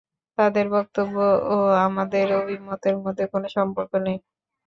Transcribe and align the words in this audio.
তাদের 0.37 0.65
বক্তব্য 0.75 1.15
ও 1.47 1.55
আমাদের 1.85 2.25
এ 2.29 2.37
অভিমতের 2.41 2.95
মধ্যে 3.03 3.25
কোন 3.33 3.43
সম্পর্ক 3.55 3.91
নেই। 4.05 4.17